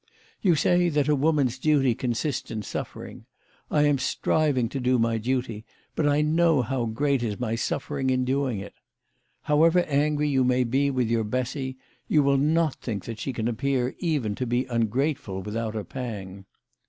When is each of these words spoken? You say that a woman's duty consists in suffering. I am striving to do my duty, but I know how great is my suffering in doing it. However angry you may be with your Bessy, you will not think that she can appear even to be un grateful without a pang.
You 0.41 0.55
say 0.55 0.89
that 0.89 1.07
a 1.07 1.15
woman's 1.15 1.59
duty 1.59 1.93
consists 1.93 2.49
in 2.49 2.63
suffering. 2.63 3.27
I 3.69 3.83
am 3.83 3.99
striving 3.99 4.67
to 4.69 4.79
do 4.79 4.97
my 4.97 5.19
duty, 5.19 5.63
but 5.95 6.07
I 6.07 6.21
know 6.21 6.63
how 6.63 6.85
great 6.85 7.21
is 7.21 7.39
my 7.39 7.53
suffering 7.53 8.09
in 8.09 8.25
doing 8.25 8.57
it. 8.57 8.73
However 9.43 9.81
angry 9.83 10.27
you 10.27 10.43
may 10.43 10.63
be 10.63 10.89
with 10.89 11.07
your 11.07 11.23
Bessy, 11.23 11.77
you 12.07 12.23
will 12.23 12.39
not 12.39 12.81
think 12.81 13.05
that 13.05 13.19
she 13.19 13.31
can 13.31 13.47
appear 13.47 13.93
even 13.99 14.33
to 14.33 14.47
be 14.47 14.67
un 14.69 14.87
grateful 14.87 15.43
without 15.43 15.75
a 15.75 15.83
pang. 15.85 16.45